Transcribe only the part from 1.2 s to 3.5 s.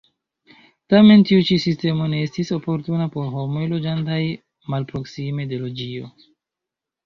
tiu ĉi sistemo ne estis oportuna por